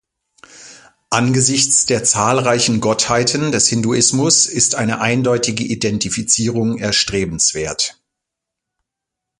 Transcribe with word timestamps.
Angesichts 1.11 1.85
der 1.85 2.03
zahlreichen 2.03 2.79
Gottheiten 2.81 3.51
des 3.51 3.67
Hinduismus 3.67 4.47
ist 4.47 4.73
eine 4.73 4.99
eindeutige 4.99 5.63
Identifizierung 5.63 6.79
erstrebenswert. 6.79 8.01